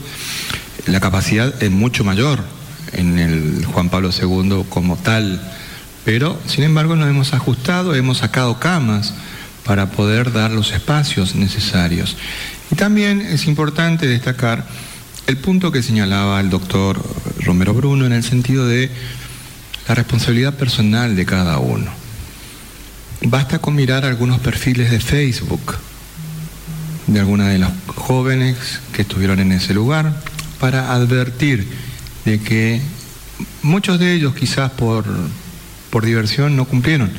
[0.86, 2.44] La capacidad es mucho mayor
[2.94, 5.42] en el Juan Pablo II como tal,
[6.06, 9.14] pero sin embargo nos hemos ajustado, hemos sacado camas
[9.66, 12.18] para poder dar los espacios necesarios.
[12.72, 14.66] Y también es importante destacar
[15.28, 17.02] el punto que señalaba el doctor
[17.40, 18.92] Romero Bruno en el sentido de
[19.88, 21.92] la responsabilidad personal de cada uno.
[23.26, 25.78] Basta con mirar algunos perfiles de Facebook
[27.08, 28.58] de algunas de las jóvenes
[28.94, 30.14] que estuvieron en ese lugar
[30.60, 31.68] para advertir
[32.26, 32.82] de que
[33.62, 35.06] muchos de ellos quizás por,
[35.90, 37.12] por diversión no cumplieron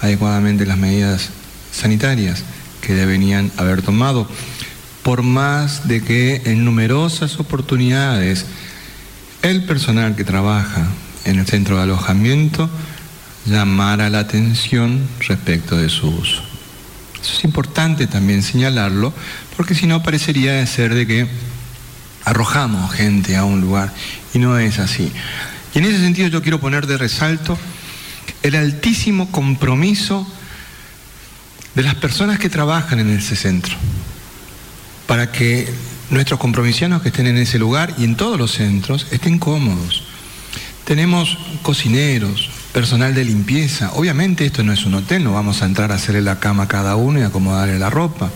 [0.00, 1.30] adecuadamente las medidas
[1.72, 2.44] sanitarias
[2.80, 4.28] que deberían haber tomado,
[5.02, 8.46] por más de que en numerosas oportunidades
[9.42, 10.86] el personal que trabaja
[11.24, 12.70] en el centro de alojamiento
[13.46, 16.42] llamara la atención respecto de su uso.
[17.20, 19.12] Eso es importante también señalarlo,
[19.56, 21.26] porque si no parecería ser de que
[22.24, 23.92] arrojamos gente a un lugar
[24.32, 25.12] y no es así.
[25.74, 27.58] Y en ese sentido yo quiero poner de resalto
[28.42, 30.26] el altísimo compromiso
[31.74, 33.74] de las personas que trabajan en ese centro,
[35.06, 35.72] para que
[36.10, 40.04] nuestros compromisianos que estén en ese lugar y en todos los centros estén cómodos.
[40.84, 43.92] Tenemos cocineros, personal de limpieza.
[43.94, 46.68] Obviamente esto no es un hotel, no vamos a entrar a hacerle la cama a
[46.68, 48.30] cada uno y acomodarle la ropa.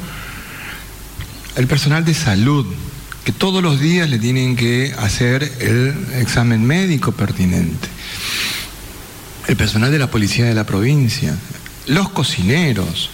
[1.57, 2.67] El personal de salud,
[3.29, 7.87] que todos los días le tienen que hacer el examen médico pertinente.
[9.47, 11.37] El personal de la policía de la provincia,
[11.89, 13.11] los cocineros,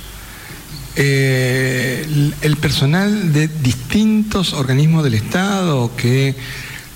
[0.94, 6.37] eh, el personal de distintos organismos del Estado que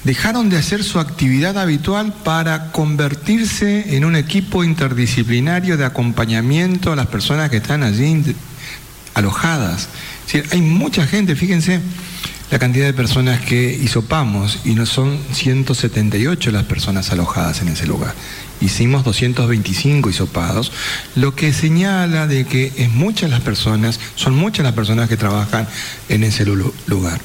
[0.04, 6.96] dejaron de hacer su actividad habitual para convertirse en un equipo interdisciplinario de acompañamiento a
[6.96, 8.22] las personas que están allí
[9.14, 9.88] alojadas.
[10.52, 11.80] hay mucha gente, fíjense
[12.50, 17.86] la cantidad de personas que hisopamos y no son 178 las personas alojadas en ese
[17.86, 18.14] lugar.
[18.60, 20.72] Hicimos 225 hisopados,
[21.14, 25.68] lo que señala de que es muchas las personas, son muchas las personas que trabajan
[26.08, 27.20] en ese lugar.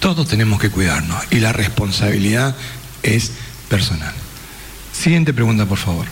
[0.00, 2.56] Todos tenemos que cuidarnos y la responsabilidad
[3.02, 3.32] es
[3.68, 4.14] personal.
[4.92, 6.06] Siguiente pregunta, por favor.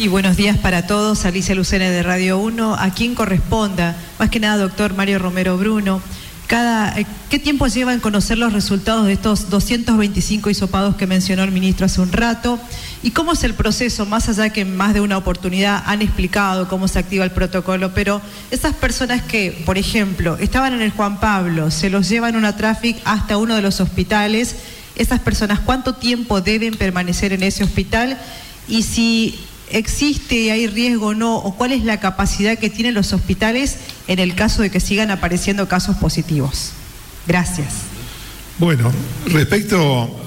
[0.00, 1.26] Y buenos días para todos.
[1.26, 2.74] Alicia Lucena de Radio 1.
[2.74, 6.00] A quien corresponda, más que nada, doctor Mario Romero Bruno.
[6.50, 11.50] Eh, ¿Qué tiempo lleva en conocer los resultados de estos 225 hisopados que mencionó el
[11.50, 12.58] ministro hace un rato?
[13.02, 16.66] ¿Y cómo es el proceso, más allá que en más de una oportunidad han explicado
[16.66, 21.20] cómo se activa el protocolo, pero esas personas que, por ejemplo, estaban en el Juan
[21.20, 24.56] Pablo, se los llevan una tráfico hasta uno de los hospitales,
[24.96, 28.16] esas personas, ¿cuánto tiempo deben permanecer en ese hospital?
[28.66, 29.38] Y si
[29.72, 33.76] existe hay riesgo o no, o cuál es la capacidad que tienen los hospitales
[34.08, 36.72] en el caso de que sigan apareciendo casos positivos.
[37.26, 37.68] Gracias.
[38.58, 38.90] Bueno,
[39.26, 40.20] respecto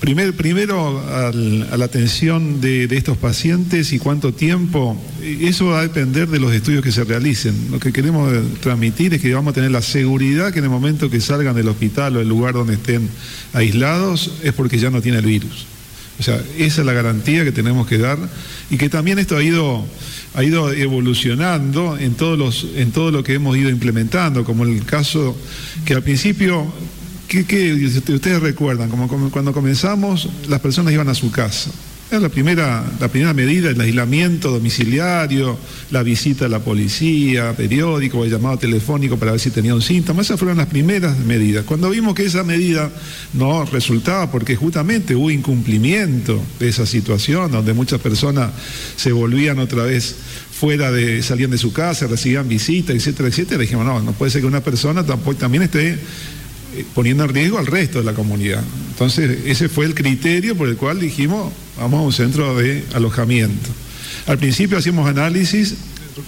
[0.00, 1.30] primer, primero a
[1.76, 6.82] la atención de, estos pacientes y cuánto tiempo, eso va a depender de los estudios
[6.82, 7.54] que se realicen.
[7.70, 11.10] Lo que queremos transmitir es que vamos a tener la seguridad que en el momento
[11.10, 13.08] que salgan del hospital o del lugar donde estén
[13.52, 15.66] aislados es porque ya no tiene el virus.
[16.20, 18.18] O sea, esa es la garantía que tenemos que dar
[18.70, 19.84] y que también esto ha ido,
[20.34, 24.84] ha ido evolucionando en, todos los, en todo lo que hemos ido implementando, como el
[24.84, 25.34] caso
[25.86, 26.70] que al principio,
[27.26, 27.42] que,
[28.12, 31.70] ustedes recuerdan, como cuando comenzamos, las personas iban a su casa
[32.18, 35.56] la primera, la primera medida, el aislamiento domiciliario,
[35.90, 40.22] la visita a la policía, periódico, el llamado telefónico para ver si tenía un síntoma.
[40.22, 41.64] Esas fueron las primeras medidas.
[41.64, 42.90] Cuando vimos que esa medida
[43.34, 48.50] no resultaba porque justamente hubo incumplimiento de esa situación, donde muchas personas
[48.96, 50.16] se volvían otra vez
[50.50, 54.40] fuera de, salían de su casa, recibían visitas, etcétera, etcétera, dijimos, no, no puede ser
[54.40, 55.98] que una persona tampoco, también esté
[56.94, 58.62] poniendo en riesgo al resto de la comunidad.
[58.90, 63.70] Entonces, ese fue el criterio por el cual dijimos, vamos a un centro de alojamiento.
[64.26, 65.74] Al principio hacíamos análisis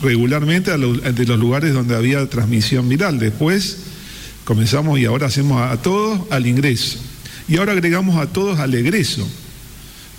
[0.03, 3.19] regularmente de los lugares donde había transmisión viral.
[3.19, 3.79] Después
[4.45, 6.99] comenzamos y ahora hacemos a, todos al ingreso.
[7.49, 9.29] Y ahora agregamos a todos al egreso.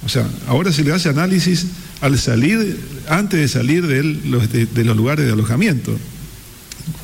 [0.05, 1.67] O sea, ahora se le hace análisis
[2.01, 5.97] al salir, antes de salir de los lugares de alojamiento.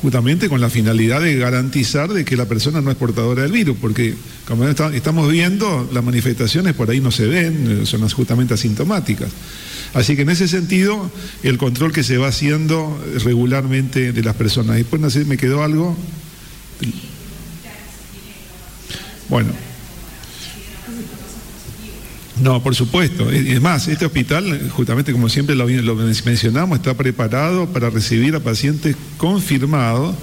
[0.02, 3.76] Justamente con la finalidad de garantizar de que la persona no es portadora del virus,
[3.80, 4.14] porque
[4.46, 9.30] como estamos viendo, las manifestaciones por ahí no se ven, son justamente asintomáticas.
[9.94, 11.10] Así que en ese sentido,
[11.42, 14.76] el control que se va haciendo regularmente de las personas.
[14.76, 15.96] Después, no sé, ¿me quedó algo?
[19.28, 19.69] Bueno.
[22.40, 23.30] No, por supuesto.
[23.30, 28.96] Es más, este hospital, justamente como siempre lo, mencionamos, está preparado para recibir a pacientes
[29.18, 30.14] confirmados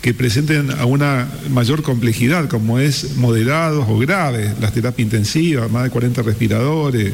[0.00, 5.84] que presenten a una mayor complejidad, como es moderados o graves, las terapias intensivas, más
[5.84, 7.12] de 40 respiradores,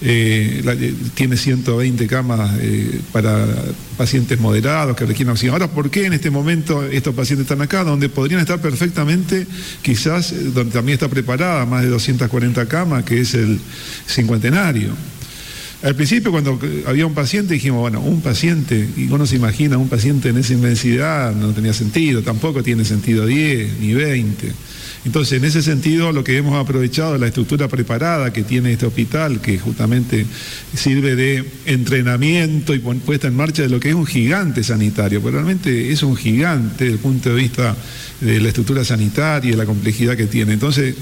[0.00, 3.46] eh, eh, tiene 120 camas eh, para
[3.96, 5.52] pacientes moderados que requieren oxígeno.
[5.52, 7.84] Ahora, ¿por qué en este momento estos pacientes están acá?
[7.84, 9.46] Donde podrían estar perfectamente,
[9.82, 13.60] quizás, donde también está preparada más de 240 camas, que es el
[14.08, 14.90] cincuentenario.
[15.84, 19.90] Al principio, cuando había un paciente, dijimos, bueno, un paciente, y uno se imagina un
[19.90, 24.50] paciente en esa inmensidad, no tenía sentido, tampoco tiene sentido 10 ni 20.
[25.04, 29.42] Entonces, en ese sentido, lo que hemos aprovechado, la estructura preparada que tiene este hospital,
[29.42, 30.24] que justamente
[30.74, 35.32] sirve de entrenamiento y puesta en marcha de lo que es un gigante sanitario, pero
[35.32, 37.76] realmente es un gigante desde el punto de vista
[38.22, 40.54] de la estructura sanitaria y la complejidad que tiene.
[40.54, 40.94] Entonces,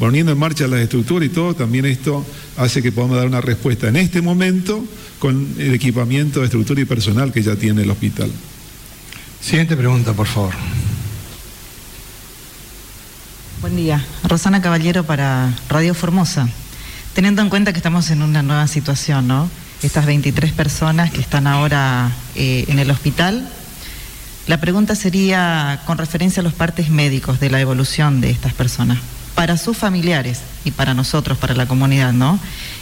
[0.00, 2.24] poniendo en marcha las estructuras y todo, también esto
[2.56, 4.82] hace que podamos dar una respuesta en este momento
[5.18, 8.32] con el equipamiento de estructura y personal que ya tiene el hospital.
[9.42, 10.54] Siguiente pregunta, por favor.
[13.60, 14.02] Buen día.
[14.24, 16.48] Rosana Caballero para Radio Formosa.
[17.12, 19.50] Teniendo en cuenta que estamos en una nueva situación, ¿no?
[19.82, 23.46] Estas 23 personas que están ahora eh, en el hospital,
[24.46, 28.98] la pregunta sería con referencia a los partes médicos de la evolución de estas personas.
[29.40, 32.38] Para sus familiares y para nosotros, para la comunidad, ¿no?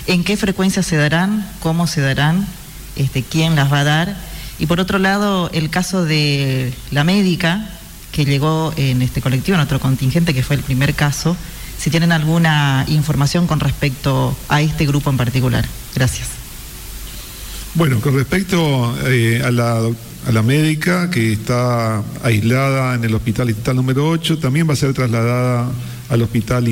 [0.09, 1.49] ¿En qué frecuencia se darán?
[1.61, 2.49] ¿Cómo se darán?
[2.97, 4.17] Este, ¿Quién las va a dar?
[4.59, 7.65] Y por otro lado, el caso de la médica,
[8.11, 11.37] que llegó en este colectivo, en otro contingente, que fue el primer caso,
[11.79, 15.65] si tienen alguna información con respecto a este grupo en particular.
[15.95, 16.27] Gracias.
[17.75, 24.09] Bueno, con respecto eh, a, la, médica que está aislada en el hospital distrital número
[24.09, 25.71] 8, también va a ser trasladada
[26.09, 26.69] al hospital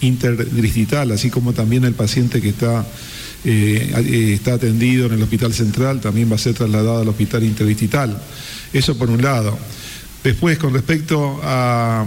[0.00, 2.86] interdistrital, así como también el paciente que está,
[3.44, 7.44] eh, eh, está atendido en el hospital central también va a ser trasladado al hospital
[7.44, 8.16] interdistrital.
[8.72, 9.58] Eso por un lado.
[10.22, 12.06] Después, con respecto a,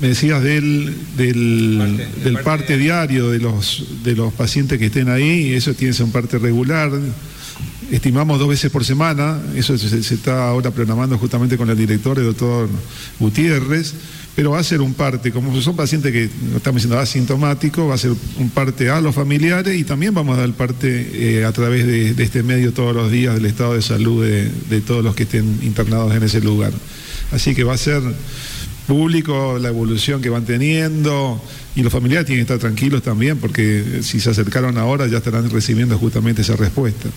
[0.00, 5.74] me decías del, del, parte, diario de los, de los pacientes que estén ahí, eso
[5.74, 6.90] tiene que ser un parte regular.
[7.90, 12.26] Estimamos dos veces por semana, eso se, está ahora programando justamente con el director, el
[12.26, 12.68] doctor
[13.18, 13.94] Gutiérrez,
[14.38, 17.98] pero va a ser un parte, como son pacientes que, estamos diciendo, asintomáticos, va a
[17.98, 21.84] ser un parte a los familiares y también vamos a dar parte eh, a través
[21.84, 25.58] de, este medio todos los días del estado de salud de todos los que estén
[25.62, 26.72] internados en ese lugar.
[27.32, 28.00] Así que va a ser
[28.86, 31.42] público la evolución que van teniendo
[31.74, 35.50] y los familiares tienen que estar tranquilos también porque si se acercaron ahora ya estarán
[35.50, 37.08] recibiendo justamente esa respuesta.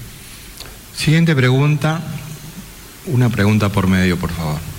[0.98, 2.02] Siguiente pregunta,
[3.06, 4.71] una pregunta por medio, por favor.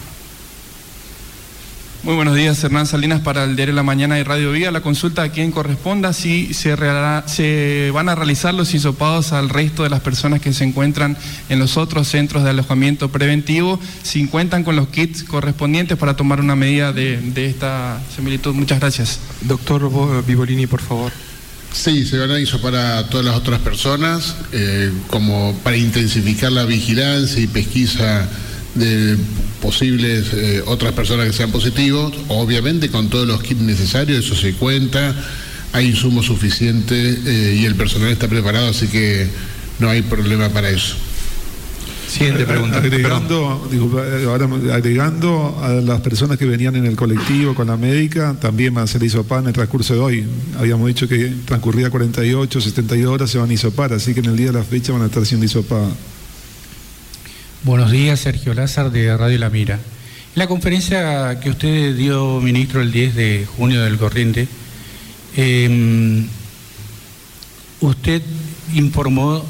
[2.04, 4.72] Muy buenos días, Hernán Salinas para el Diario de la Mañana y Radio Vía.
[4.72, 6.74] La consulta a quien corresponda, si se,
[7.26, 11.16] se, van a realizar los hisopados al resto de las personas que se encuentran
[11.48, 16.40] en los otros centros de alojamiento preventivo, si cuentan con los kits correspondientes para tomar
[16.40, 18.52] una medida de, esta similitud.
[18.52, 19.20] Muchas gracias.
[19.42, 19.88] Doctor
[20.26, 21.12] Vivolini, por favor.
[21.72, 26.64] Sí, se van a hisopar a todas las otras personas, eh, como para intensificar la
[26.64, 28.28] vigilancia y pesquisa
[28.74, 29.16] de
[29.60, 34.54] posibles eh, otras personas que sean positivos, obviamente con todos los kits necesarios, eso se
[34.54, 35.14] cuenta,
[35.72, 39.28] hay insumos suficientes eh, y el personal está preparado, así que
[39.78, 40.96] no hay problema para eso.
[42.12, 42.76] Siguiente pregunta.
[42.76, 43.70] Agregando,
[44.70, 48.86] agregando a las personas que venían en el colectivo con la médica, también van a
[48.86, 50.26] ser hisopar en el transcurso de hoy.
[50.58, 54.36] Habíamos dicho que transcurría 48, 72 horas se van a hisopar, así que en el
[54.36, 55.94] día de la fecha van a estar siendo hisopadas.
[57.64, 59.78] Buenos días, Sergio Lázaro de Radio La Mira.
[60.34, 64.48] La conferencia que usted dio, ministro, el 10 de junio del corriente,
[65.36, 66.26] em,
[67.80, 68.20] usted
[68.74, 69.44] informó,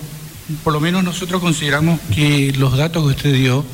[0.62, 3.64] por lo menos nosotros consideramos que los datos que usted dio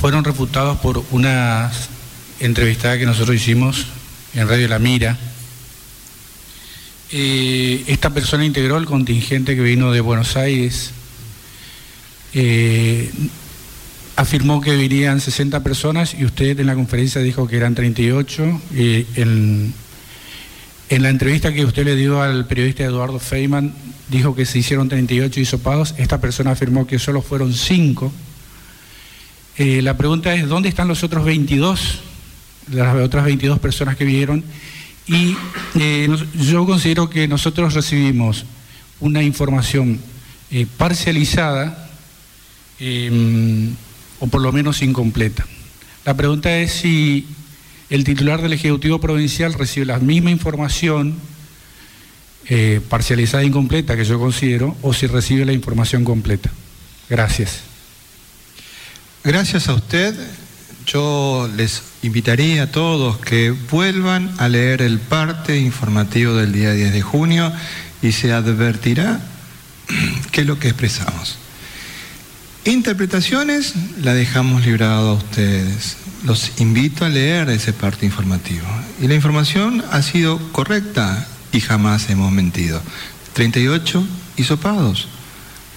[0.00, 1.70] fueron refutados por una
[2.40, 3.86] entrevistada que nosotros hicimos
[4.34, 5.16] en Radio La Mira.
[7.12, 10.90] Eh, esta persona integró el contingente que vino de Buenos Aires.
[12.32, 13.12] Eh,
[14.16, 18.60] afirmó que vivían 60 personas y usted en la conferencia dijo que eran 38.
[18.74, 19.74] Y en,
[20.88, 23.74] en la entrevista que usted le dio al periodista Eduardo Feynman,
[24.08, 25.94] dijo que se hicieron 38 hisopados.
[25.98, 28.12] Esta persona afirmó que solo fueron 5.
[29.56, 32.00] Eh, la pregunta es, ¿dónde están los otros 22,
[32.72, 34.44] las otras 22 personas que vieron?
[35.06, 35.36] Y
[35.78, 38.44] eh, yo considero que nosotros recibimos
[39.00, 40.00] una información
[40.50, 41.90] eh, parcializada
[44.24, 45.44] o por lo menos incompleta.
[46.06, 47.26] La pregunta es si
[47.90, 51.14] el titular del Ejecutivo Provincial recibe la misma información
[52.46, 56.50] eh, parcializada e incompleta que yo considero o si recibe la información completa.
[57.10, 57.60] Gracias.
[59.22, 60.14] Gracias a usted.
[60.86, 66.94] Yo les invitaría a todos que vuelvan a leer el parte informativo del día 10
[66.94, 67.52] de junio
[68.00, 69.20] y se advertirá
[70.32, 71.43] qué es lo que expresamos.
[72.66, 75.98] Interpretaciones la dejamos librado a ustedes.
[76.24, 78.66] Los invito a leer ese parte informativo.
[79.02, 82.80] Y la información ha sido correcta y jamás hemos mentido.
[83.34, 84.06] 38
[84.36, 85.08] hisopados.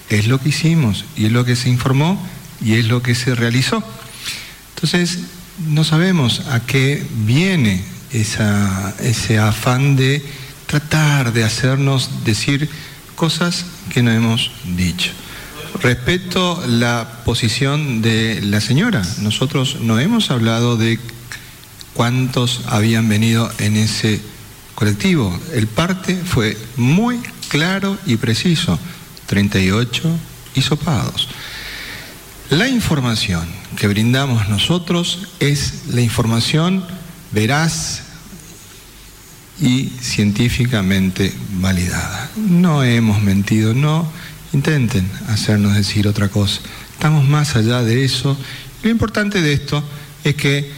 [0.08, 2.26] Es lo que hicimos y es lo que se informó
[2.64, 3.84] y es lo que se realizó.
[4.74, 5.18] Entonces,
[5.66, 10.24] no sabemos a qué viene ese afán de
[10.66, 12.70] tratar de hacernos decir
[13.14, 15.12] cosas que no hemos dicho.
[15.82, 19.02] Respeto la posición de la señora.
[19.20, 20.98] Nosotros no hemos hablado de
[21.94, 24.20] cuántos habían venido en ese
[24.74, 25.38] colectivo.
[25.54, 28.78] El parte fue muy claro y preciso.
[29.26, 30.10] 38
[30.54, 31.28] hisopados.
[32.50, 33.46] La información
[33.76, 36.84] que brindamos nosotros es la información
[37.30, 38.02] veraz
[39.60, 42.30] y científicamente validada.
[42.36, 44.10] No hemos mentido, no
[44.52, 46.60] intenten hacernos decir otra cosa.
[46.92, 48.36] Estamos más allá de eso.
[48.82, 49.82] Lo importante de esto
[50.24, 50.70] es que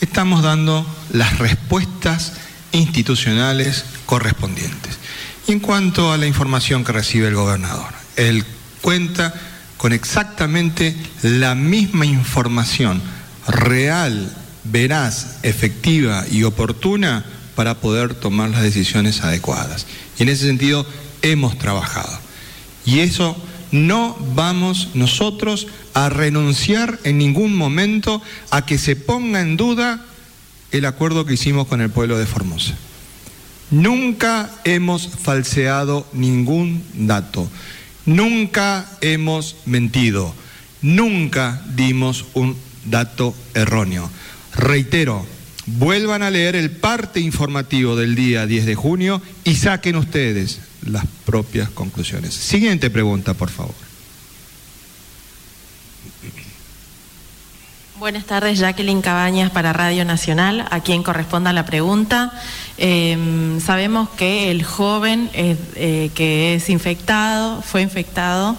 [0.00, 2.34] estamos dando las respuestas
[2.72, 4.98] institucionales correspondientes.
[5.46, 8.44] Y en cuanto a la información que recibe el gobernador, él
[8.82, 9.34] cuenta
[9.76, 13.00] con exactamente la misma información
[13.46, 14.30] real,
[14.64, 19.86] veraz, efectiva y oportuna para poder tomar las decisiones adecuadas.
[20.18, 20.86] Y en ese sentido
[21.22, 22.27] hemos trabajado.
[22.88, 23.36] Y eso
[23.70, 30.06] no vamos nosotros a renunciar en ningún momento a que se ponga en duda
[30.70, 32.74] el acuerdo que hicimos con el pueblo de Formosa.
[33.70, 37.46] Nunca hemos falseado ningún dato.
[38.06, 40.34] Nunca hemos mentido,
[40.80, 44.08] nunca dimos un dato erróneo.
[44.56, 45.26] Reitero,
[45.66, 51.04] vuelvan a leer el parte informativo del día 10 de junio y saquen ustedes las
[51.24, 52.34] propias conclusiones.
[52.34, 53.74] Siguiente pregunta, por favor.
[57.98, 62.32] Buenas tardes, Jacqueline Cabañas para Radio Nacional, a quien corresponda la pregunta.
[62.76, 68.56] Em, sabemos que el joven eh, que es infectado, fue infectado,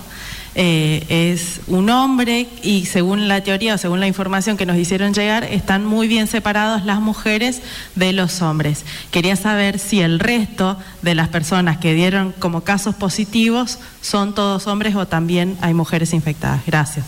[0.62, 5.14] eh, es un hombre y según la teoría o según la información que nos hicieron
[5.14, 7.62] llegar, están muy bien separados las mujeres
[7.95, 8.84] de los hombres.
[9.10, 14.68] Quería saber si el resto de las personas que dieron como casos positivos son todos
[14.68, 16.62] hombres o también hay mujeres infectadas.
[16.68, 17.05] Gracias.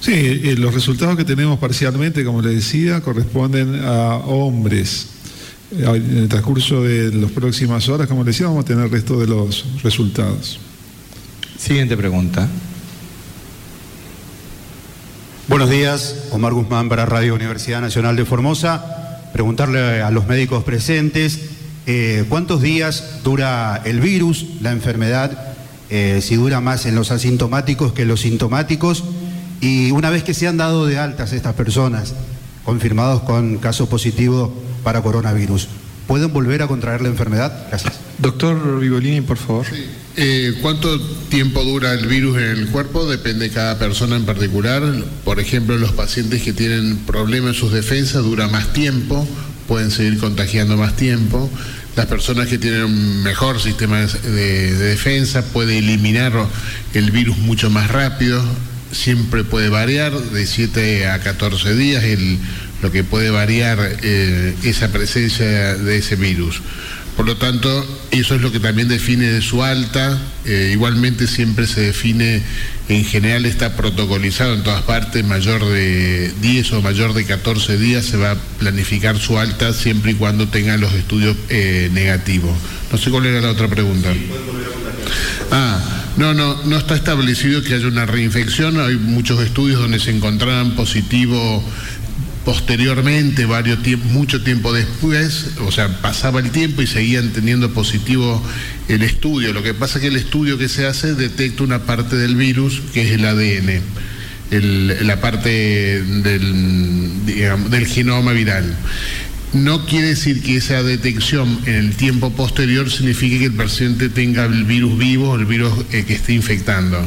[0.00, 5.08] Sí, eh, los resultados que tenemos parcialmente, como le decía, corresponden a hombres.
[5.72, 8.90] Eh, en el transcurso de las próximas horas, como le decía, vamos a tener el
[8.90, 10.60] resto de los resultados.
[11.60, 12.48] Siguiente pregunta.
[15.46, 19.20] Buenos días, Omar Guzmán para Radio Universidad Nacional de Formosa.
[19.34, 21.50] Preguntarle a los médicos presentes
[21.86, 25.48] eh, cuántos días dura el virus, la enfermedad,
[25.90, 29.04] si dura más en los asintomáticos que en los sintomáticos
[29.60, 32.14] y una vez que se han dado de altas estas personas,
[32.64, 35.68] confirmados con caso positivo para coronavirus,
[36.06, 37.66] ¿pueden volver a contraer la enfermedad?
[37.68, 38.00] Gracias.
[38.18, 39.66] Doctor Vivolini, por favor.
[40.16, 43.08] Eh, ¿Cuánto tiempo dura el virus en el cuerpo?
[43.08, 44.82] Depende de cada persona en particular.
[45.24, 49.26] Por ejemplo, los pacientes que tienen problemas en sus defensas dura más tiempo,
[49.68, 51.48] pueden seguir contagiando más tiempo.
[51.96, 56.32] Las personas que tienen un mejor sistema de, de defensa pueden eliminar
[56.94, 58.42] el virus mucho más rápido
[58.92, 62.38] siempre puede variar de 7 a 14 días el,
[62.82, 66.60] lo que puede variar eh, esa presencia de ese virus.
[67.20, 70.18] Por lo tanto, eso es lo que también define de su alta.
[70.46, 72.42] Eh, igualmente siempre se define,
[72.88, 78.06] en general está protocolizado en todas partes, mayor de 10 o mayor de 14 días
[78.06, 82.56] se va a planificar su alta siempre y cuando tenga los estudios eh, negativos.
[82.90, 84.08] No sé cuál era la otra pregunta.
[85.50, 85.78] ah,
[86.16, 88.80] no, no, no está establecido que haya una reinfección.
[88.80, 91.62] Hay muchos estudios donde se encontraban positivo
[92.44, 98.42] posteriormente, varios mucho tiempo después, o sea, pasaba el tiempo y seguían teniendo positivo
[98.88, 99.52] el estudio.
[99.52, 102.82] Lo que pasa es que el estudio que se hace detecta una parte del virus
[102.92, 103.82] que es el ADN.
[105.06, 105.48] la parte
[106.02, 107.24] del,
[107.70, 108.76] del genoma viral.
[109.52, 114.44] No quiere decir que esa detección en el tiempo posterior signifique que el paciente tenga
[114.44, 117.04] el virus vivo o el virus eh, que esté infectando.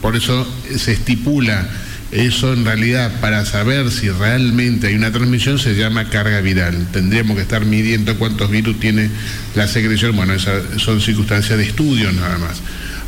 [0.00, 1.68] Por eso se estipula
[2.12, 6.88] eso en realidad para saber si realmente hay una transmisión se llama carga viral.
[6.92, 9.10] Tendríamos que estar midiendo cuántos virus tiene
[9.54, 10.16] la secreción.
[10.16, 12.60] Bueno, esas son circunstancias de estudio nada más.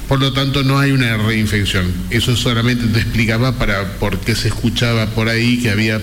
[0.08, 1.90] Por lo tanto, no hay una reinfección.
[2.10, 6.00] Eso solamente te explicaba para por qué se escuchaba por ahí que había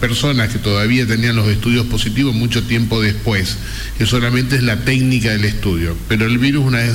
[0.00, 3.56] personas que todavía tenían los estudios positivos mucho tiempo después.
[3.96, 5.96] Que solamente es la técnica del estudio.
[6.08, 6.92] Pero el virus, una vez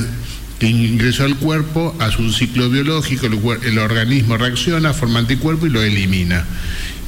[0.66, 6.44] ingresó al cuerpo, hace un ciclo biológico, el, organismo reacciona, forma anticuerpo y lo elimina.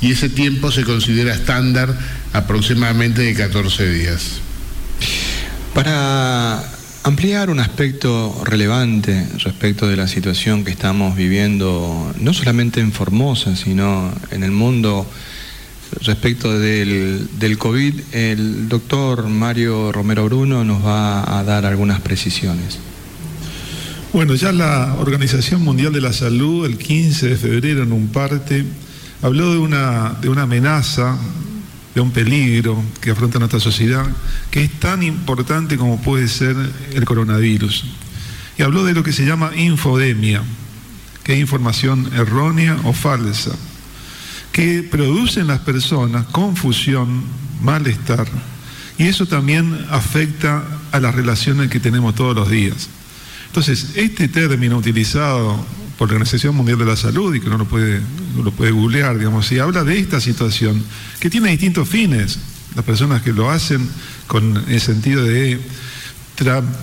[0.01, 1.95] Y ese tiempo se considera estándar
[2.33, 4.41] aproximadamente de 14 días.
[5.75, 6.63] Para
[7.03, 13.57] ampliar un aspecto relevante respecto de la situación que estamos viviendo, no solamente en Formosa,
[13.57, 15.11] sino en el mundo
[16.03, 22.79] respecto del, del COVID, el doctor Mario Romero Bruno nos va a dar algunas precisiones.
[24.13, 28.65] Bueno, ya la Organización Mundial de la Salud el 15 de febrero en un parte
[29.23, 31.17] habló de una, de una amenaza,
[31.95, 34.05] de un peligro que afronta nuestra sociedad,
[34.51, 36.57] que es tan importante como puede ser
[36.93, 37.85] el coronavirus.
[38.59, 40.43] Y habló de lo que se llama infodemia,
[41.23, 43.53] que es información errónea o falsa,
[44.51, 47.23] que produce en las personas confusión,
[47.63, 48.27] malestar,
[48.99, 52.89] y eso también afecta a las relaciones que tenemos todos los días.
[53.51, 55.59] Entonces, este término utilizado
[55.99, 58.01] por la Organización Mundial de la Salud y que uno lo puede,
[58.41, 60.81] lo puede googlear, digamos, y habla de esta situación
[61.19, 62.39] que tiene distintos fines.
[62.77, 63.89] Las personas que lo hacen
[64.29, 65.59] con el sentido de,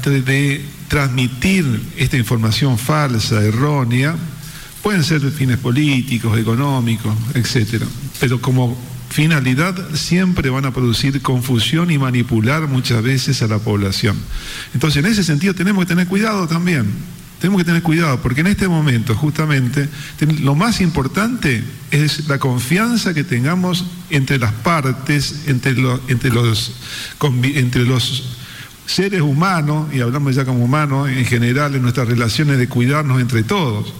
[0.03, 4.17] de transmitir esta información falsa, errónea,
[4.83, 7.85] pueden ser fines políticos, económicos, etcétera.
[8.19, 8.77] Pero como
[9.09, 14.17] finalidad siempre van a producir confusión y manipular muchas veces a la población.
[14.73, 16.85] Entonces, en ese sentido tenemos que tener cuidado también.
[17.39, 19.87] Tenemos que tener cuidado porque en este momento justamente
[20.41, 25.75] lo más importante es la confianza que tengamos entre las partes, entre,
[26.07, 26.73] entre, los,
[27.21, 28.37] entre los
[28.87, 33.43] seres humanos, y hablamos ya como humanos en general en nuestras relaciones de cuidarnos entre
[33.43, 33.93] todos.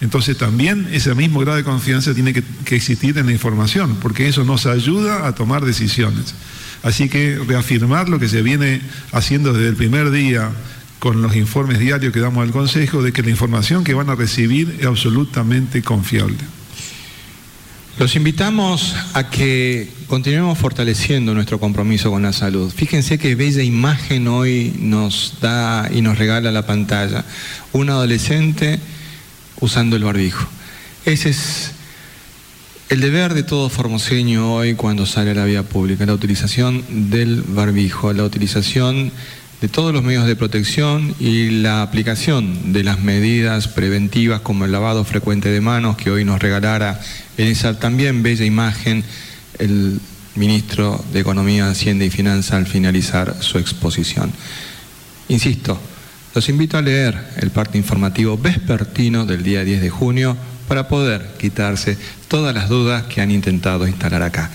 [0.00, 2.42] Entonces también ese mismo grado de confianza tiene que,
[2.74, 6.34] existir en la información, porque eso nos ayuda a tomar decisiones.
[6.82, 8.80] Así que reafirmar lo que se viene
[9.12, 10.50] haciendo desde el primer día
[10.98, 14.14] con los informes diarios que damos al Consejo, de que la información que van a
[14.14, 16.38] recibir es absolutamente confiable.
[17.98, 22.72] Los invitamos a que continuemos fortaleciendo nuestro compromiso con la salud.
[22.74, 27.26] Fíjense qué bella imagen hoy nos da y nos regala la pantalla.
[27.72, 28.80] Un adolescente
[29.60, 30.46] usando el barbijo.
[31.04, 31.72] Ese es
[32.88, 37.42] el deber de todo formoseño hoy cuando sale a la vía pública, la utilización del
[37.42, 39.12] barbijo, la utilización
[39.60, 44.72] de todos los medios de protección y la aplicación de las medidas preventivas como el
[44.72, 47.00] lavado frecuente de manos que hoy nos regalara
[47.36, 49.04] en esa también bella imagen
[49.58, 50.00] el
[50.34, 54.32] ministro de Economía, Hacienda y Finanza al finalizar su exposición.
[55.28, 55.80] Insisto,
[56.34, 60.36] los invito a leer el parte informativo vespertino del día 10 de junio
[60.68, 64.50] para poder quitarse todas las dudas que han intentado instalar acá.